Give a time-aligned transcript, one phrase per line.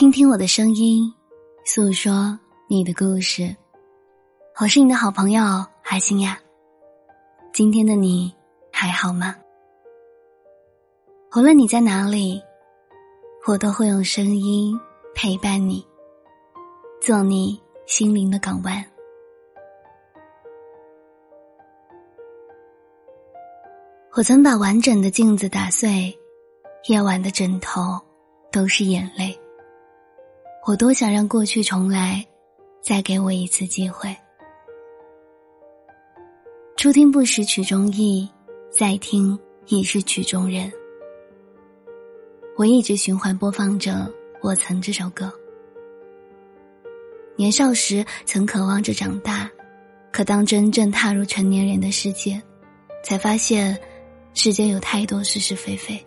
[0.00, 1.12] 倾听我的声音，
[1.66, 3.54] 诉说你的故事。
[4.58, 5.42] 我是你的好朋友
[5.82, 6.40] 海星呀。
[7.52, 8.34] 今天的你
[8.72, 9.36] 还好吗？
[11.36, 12.40] 无论你在哪里，
[13.46, 14.74] 我都会用声音
[15.14, 15.86] 陪伴你，
[17.02, 18.82] 做你心灵的港湾。
[24.16, 26.18] 我曾把完整的镜子打碎，
[26.88, 28.00] 夜晚的枕头
[28.50, 29.38] 都是眼泪。
[30.66, 32.24] 我多想让过去重来，
[32.82, 34.14] 再给我一次机会。
[36.76, 38.28] 初听不识曲中意，
[38.70, 40.70] 再听已是曲中人。
[42.56, 43.92] 我一直循环播放着
[44.42, 45.32] 《我曾》这首歌。
[47.36, 49.50] 年少时曾渴望着长大，
[50.12, 52.40] 可当真正踏入成年人的世界，
[53.02, 53.78] 才发现
[54.34, 55.98] 世间有太多是是非非。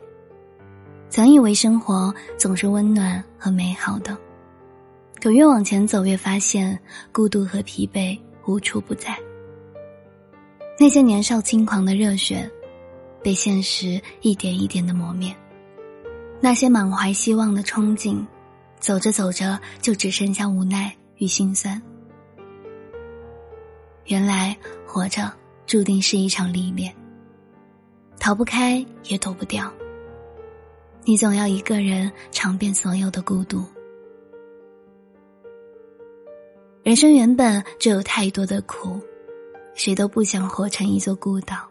[1.09, 4.15] 曾以为生活总是温暖和美好的。
[5.23, 6.77] 可越往前走，越发现
[7.13, 9.17] 孤独和疲惫无处不在。
[10.77, 12.51] 那些年少轻狂的热血，
[13.23, 15.33] 被现实一点一点的磨灭；
[16.41, 18.21] 那些满怀希望的憧憬，
[18.81, 21.81] 走着走着就只剩下无奈与心酸。
[24.07, 24.53] 原来
[24.85, 25.31] 活着
[25.65, 26.93] 注定是一场历练，
[28.19, 29.71] 逃不开也躲不掉。
[31.05, 33.63] 你总要一个人尝遍所有的孤独。
[36.83, 38.99] 人生原本就有太多的苦，
[39.73, 41.65] 谁都不想活成一座孤岛。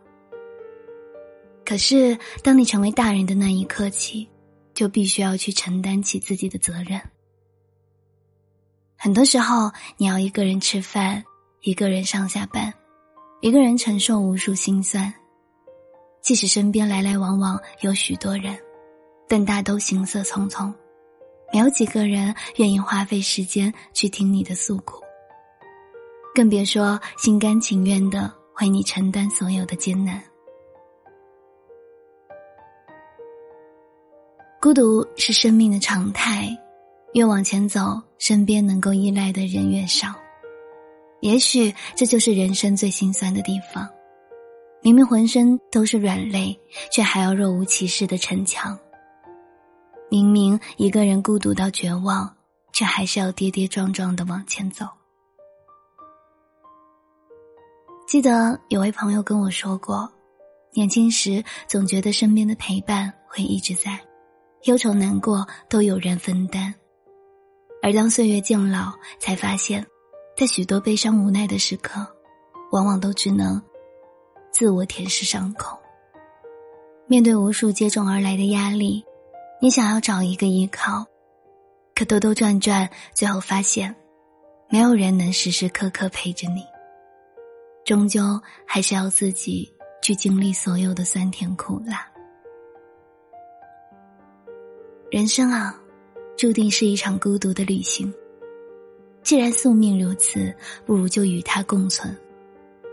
[1.66, 4.26] 可是，当你成为大人的那一刻起，
[4.72, 6.98] 就必须要去承担起自己的责任。
[8.96, 11.22] 很多时候，你要一个人吃饭，
[11.60, 12.72] 一个人上下班，
[13.42, 15.12] 一个人承受无数心酸。
[16.22, 18.58] 即使身边来来往往有许多人，
[19.28, 20.72] 但大都行色匆匆。
[21.52, 25.02] 没有几个人愿意花费时间去听你的诉苦，
[26.34, 30.22] 更别说心甘情愿的为你承担所有的艰难。
[34.60, 36.48] 孤独是生命的常态，
[37.14, 40.14] 越往前走，身边能够依赖的人越少。
[41.20, 43.86] 也许这就是人生最心酸的地方，
[44.80, 46.58] 明明浑身都是软肋，
[46.90, 48.78] 却还要若无其事的逞强。
[50.12, 52.36] 明明一个人孤独到绝望，
[52.70, 54.84] 却还是要跌跌撞撞的往前走。
[58.06, 60.12] 记得有位朋友跟我说过，
[60.74, 63.98] 年轻时总觉得身边的陪伴会一直在，
[64.64, 66.74] 忧愁难过都有人分担，
[67.82, 69.82] 而当岁月渐老，才发现，
[70.36, 72.06] 在许多悲伤无奈的时刻，
[72.70, 73.58] 往往都只能
[74.50, 75.78] 自我舔舐伤口，
[77.06, 79.02] 面对无数接踵而来的压力。
[79.62, 81.06] 你想要找一个依靠，
[81.94, 83.94] 可兜兜转转，最后发现，
[84.68, 86.64] 没有人能时时刻刻陪着你。
[87.84, 88.22] 终究
[88.66, 92.04] 还是要自己去经历所有的酸甜苦辣。
[95.12, 95.80] 人生啊，
[96.36, 98.12] 注定是一场孤独的旅行。
[99.22, 100.52] 既然宿命如此，
[100.84, 102.12] 不如就与它共存；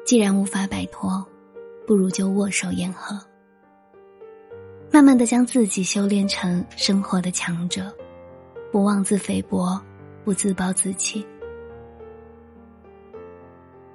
[0.06, 1.26] 既然无法摆脱，
[1.88, 3.20] 不如就握手言和。
[4.92, 7.96] 慢慢的将自己修炼成生活的强者，
[8.72, 9.80] 不妄自菲薄，
[10.26, 11.24] 不自暴自弃。《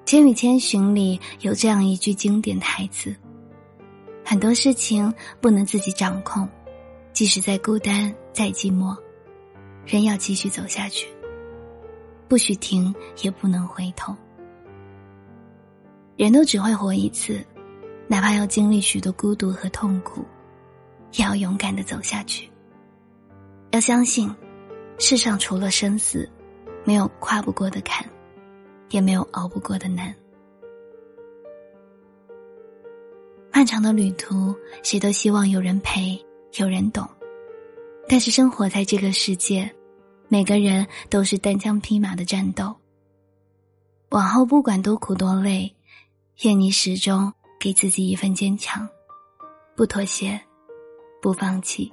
[0.06, 3.12] 千与千寻》里有这样一句经典台词
[4.24, 6.48] ：“很多事情不能自己掌控，
[7.12, 8.96] 即使再孤单再寂寞，
[9.84, 11.08] 仍要继续走下去，
[12.28, 14.14] 不许停，也不能回头。
[16.16, 17.44] 人都只会活一次，
[18.06, 20.24] 哪怕要经历许多孤独和痛苦。”
[21.14, 22.50] 也要勇敢的走下去。
[23.70, 24.32] 要相信，
[24.98, 26.28] 世上除了生死，
[26.84, 28.08] 没有跨不过的坎，
[28.90, 30.14] 也没有熬不过的难。
[33.52, 36.20] 漫长的旅途，谁都希望有人陪，
[36.58, 37.08] 有人懂。
[38.08, 39.70] 但是生活在这个世界，
[40.28, 42.74] 每个人都是单枪匹马的战斗。
[44.10, 45.74] 往后不管多苦多累，
[46.42, 48.88] 愿你始终给自己一份坚强，
[49.74, 50.40] 不妥协。
[51.24, 51.90] 不放弃，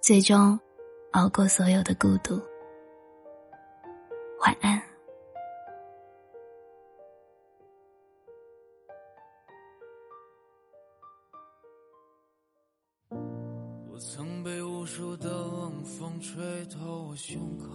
[0.00, 0.56] 最终
[1.10, 2.40] 熬过所有的孤独。
[4.42, 4.80] 晚安。
[13.90, 17.66] 我曾被无数的冷风吹透我胸口，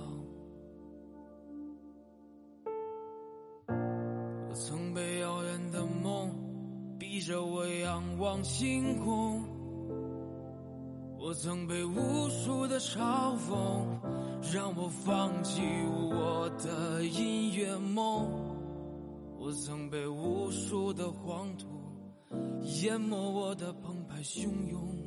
[4.49, 6.33] 我曾被遥远的梦
[6.97, 9.56] 逼着我仰望星空。
[11.27, 13.85] 我曾被无数的嘲讽，
[14.53, 15.61] 让我放弃
[16.09, 18.31] 我的音乐梦。
[19.37, 21.67] 我曾被无数的黄土
[22.81, 25.06] 淹没我的澎湃汹涌。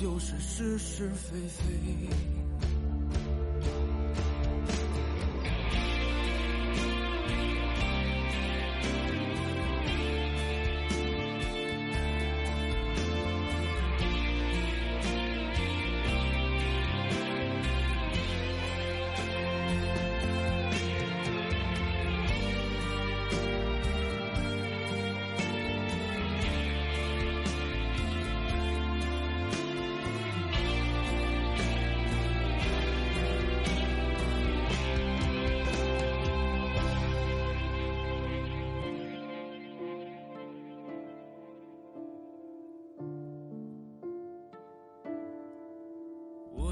[0.00, 2.57] 就是是是非非。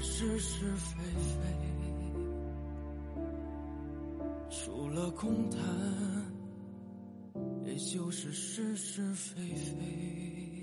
[0.00, 1.42] 是是是非非，
[4.50, 5.60] 除了空谈。
[7.64, 10.61] 也就是是是非非。